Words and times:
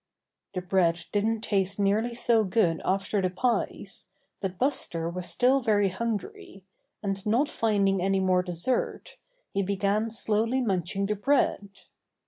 The 0.55 0.63
bread 0.63 1.05
didn't 1.11 1.41
taste 1.41 1.79
nearly 1.79 2.15
so 2.15 2.43
good 2.43 2.81
after 2.83 3.21
the 3.21 3.29
pies, 3.29 4.07
but 4.39 4.57
Buster 4.57 5.07
was 5.07 5.27
still 5.29 5.59
very 5.61 5.89
hungry, 5.89 6.65
and, 7.03 7.23
not 7.23 7.47
finding 7.49 8.01
any 8.01 8.19
more 8.19 8.41
dessert, 8.41 9.17
he 9.51 9.61
began 9.61 10.09
slowly 10.09 10.59
munching 10.59 11.05
the 11.05 11.13
bread. 11.15 11.69